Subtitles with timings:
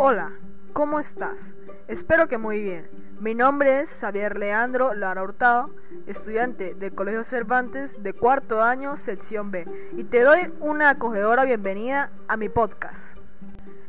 [0.00, 0.30] Hola,
[0.74, 1.56] ¿cómo estás?
[1.88, 2.88] Espero que muy bien.
[3.18, 5.74] Mi nombre es Xavier Leandro Lara Hurtado,
[6.06, 9.66] estudiante del Colegio Cervantes de cuarto año, sección B,
[9.96, 13.18] y te doy una acogedora bienvenida a mi podcast.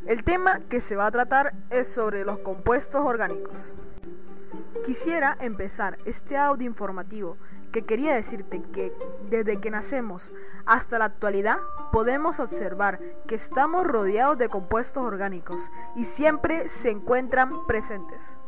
[0.07, 3.75] El tema que se va a tratar es sobre los compuestos orgánicos.
[4.83, 7.37] Quisiera empezar este audio informativo
[7.71, 8.93] que quería decirte que
[9.29, 10.33] desde que nacemos
[10.65, 11.57] hasta la actualidad
[11.91, 18.39] podemos observar que estamos rodeados de compuestos orgánicos y siempre se encuentran presentes.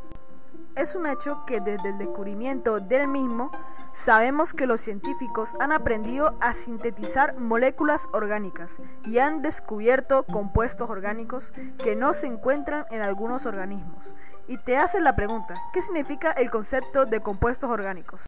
[0.75, 3.51] Es un hecho que desde el descubrimiento del mismo
[3.91, 11.51] sabemos que los científicos han aprendido a sintetizar moléculas orgánicas y han descubierto compuestos orgánicos
[11.83, 14.15] que no se encuentran en algunos organismos.
[14.47, 18.25] Y te hacen la pregunta, ¿qué significa el concepto de compuestos orgánicos?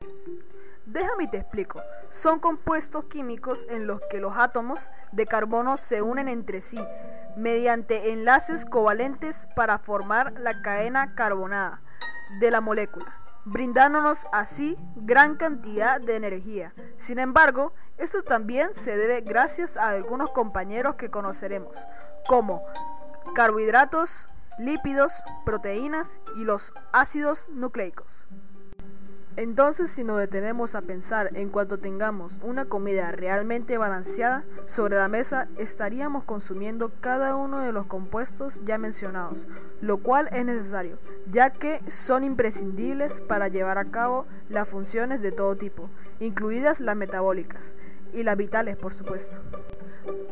[0.86, 1.82] Déjame y te explico.
[2.10, 6.80] Son compuestos químicos en los que los átomos de carbono se unen entre sí
[7.36, 11.82] mediante enlaces covalentes para formar la cadena carbonada
[12.40, 16.74] de la molécula, brindándonos así gran cantidad de energía.
[16.98, 21.88] Sin embargo, esto también se debe gracias a algunos compañeros que conoceremos,
[22.27, 22.63] como
[23.35, 24.29] carbohidratos,
[24.60, 28.26] lípidos, proteínas y los ácidos nucleicos.
[29.35, 35.07] Entonces, si nos detenemos a pensar en cuanto tengamos una comida realmente balanceada sobre la
[35.07, 39.48] mesa, estaríamos consumiendo cada uno de los compuestos ya mencionados,
[39.81, 40.99] lo cual es necesario,
[41.31, 45.89] ya que son imprescindibles para llevar a cabo las funciones de todo tipo,
[46.20, 47.76] incluidas las metabólicas
[48.13, 49.39] y las vitales, por supuesto,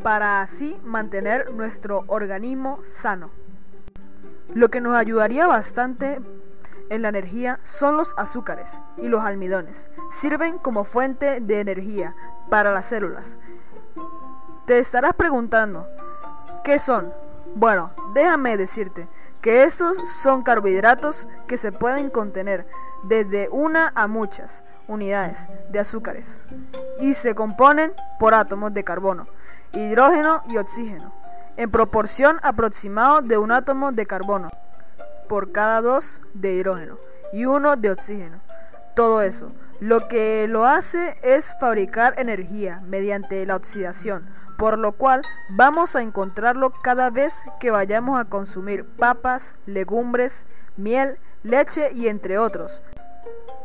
[0.03, 3.31] para así mantener nuestro organismo sano.
[4.53, 6.21] Lo que nos ayudaría bastante
[6.91, 9.89] en la energía son los azúcares y los almidones.
[10.09, 12.13] Sirven como fuente de energía
[12.49, 13.39] para las células.
[14.65, 15.87] Te estarás preguntando,
[16.65, 17.13] ¿qué son?
[17.55, 19.07] Bueno, déjame decirte
[19.39, 22.67] que esos son carbohidratos que se pueden contener
[23.03, 26.43] desde una a muchas unidades de azúcares
[26.99, 29.27] y se componen por átomos de carbono,
[29.71, 31.13] hidrógeno y oxígeno,
[31.55, 34.49] en proporción aproximada de un átomo de carbono
[35.31, 36.99] por cada dos de hidrógeno
[37.31, 38.41] y uno de oxígeno.
[38.97, 39.53] Todo eso.
[39.79, 46.01] Lo que lo hace es fabricar energía mediante la oxidación, por lo cual vamos a
[46.01, 52.83] encontrarlo cada vez que vayamos a consumir papas, legumbres, miel, leche y entre otros.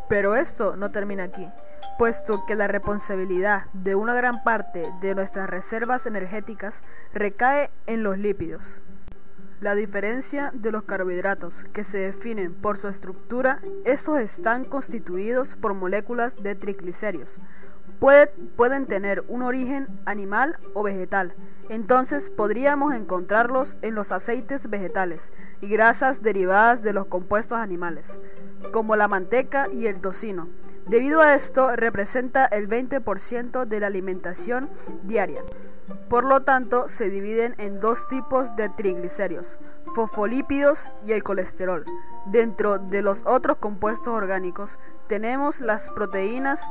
[0.09, 1.51] Pero esto no termina aquí,
[1.99, 8.19] puesto que la responsabilidad de una gran parte de nuestras reservas energéticas recae en los
[8.19, 8.83] lípidos.
[9.61, 15.73] La diferencia de los carbohidratos, que se definen por su estructura, estos están constituidos por
[15.73, 17.41] moléculas de triglicéridos.
[17.99, 21.35] pueden tener un origen animal o vegetal,
[21.71, 28.21] entonces podríamos encontrarlos en los aceites vegetales y grasas derivadas de los compuestos animales,
[28.73, 30.49] como la manteca y el tocino.
[30.87, 34.69] Debido a esto, representa el 20% de la alimentación
[35.03, 35.43] diaria.
[36.09, 39.59] Por lo tanto, se dividen en dos tipos de triglicéridos,
[39.95, 41.85] fosfolípidos y el colesterol.
[42.27, 46.71] Dentro de los otros compuestos orgánicos tenemos las proteínas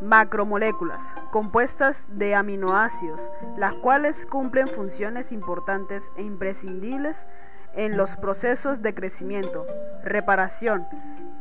[0.00, 7.28] macromoléculas, compuestas de aminoácidos, las cuales cumplen funciones importantes e imprescindibles
[7.74, 9.64] en los procesos de crecimiento,
[10.02, 10.86] reparación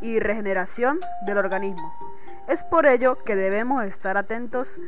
[0.01, 1.93] y regeneración del organismo.
[2.47, 4.79] Es por ello que debemos estar atentos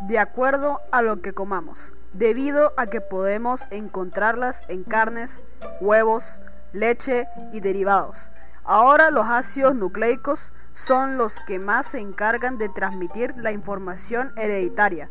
[0.00, 5.44] de acuerdo a lo que comamos, debido a que podemos encontrarlas en carnes,
[5.80, 6.40] huevos,
[6.72, 8.32] leche y derivados.
[8.64, 15.10] Ahora los ácidos nucleicos son los que más se encargan de transmitir la información hereditaria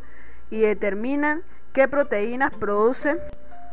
[0.50, 3.20] y determinan qué proteínas producen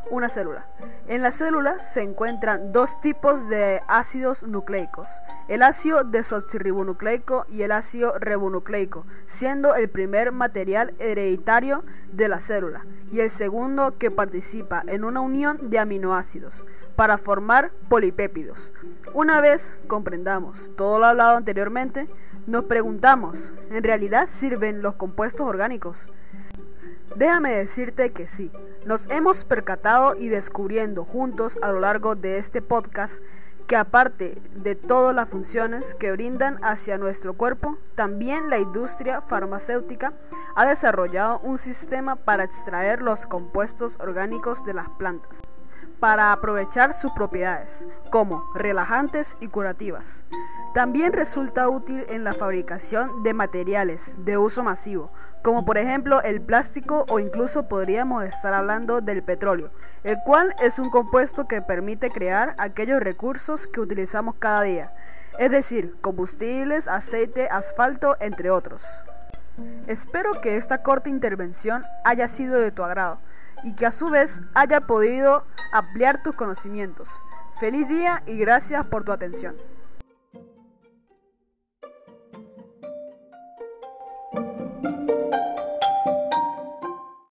[0.09, 0.67] una célula.
[1.07, 5.09] En la célula se encuentran dos tipos de ácidos nucleicos,
[5.47, 12.85] el ácido desoxirribonucleico y el ácido ribonucleico, siendo el primer material hereditario de la célula
[13.11, 16.65] y el segundo que participa en una unión de aminoácidos
[16.95, 18.73] para formar polipépidos.
[19.13, 22.09] Una vez comprendamos todo lo hablado anteriormente,
[22.47, 26.09] nos preguntamos, ¿en realidad sirven los compuestos orgánicos?
[27.15, 28.51] Déjame decirte que sí.
[28.87, 33.21] Nos hemos percatado y descubriendo juntos a lo largo de este podcast
[33.67, 40.13] que aparte de todas las funciones que brindan hacia nuestro cuerpo, también la industria farmacéutica
[40.55, 45.41] ha desarrollado un sistema para extraer los compuestos orgánicos de las plantas,
[45.99, 50.25] para aprovechar sus propiedades, como relajantes y curativas.
[50.73, 55.11] También resulta útil en la fabricación de materiales de uso masivo,
[55.41, 59.71] como por ejemplo el plástico o incluso podríamos estar hablando del petróleo,
[60.03, 64.93] el cual es un compuesto que permite crear aquellos recursos que utilizamos cada día,
[65.39, 69.03] es decir, combustibles, aceite, asfalto, entre otros.
[69.87, 73.19] Espero que esta corta intervención haya sido de tu agrado
[73.63, 77.23] y que a su vez haya podido ampliar tus conocimientos.
[77.59, 79.55] Feliz día y gracias por tu atención.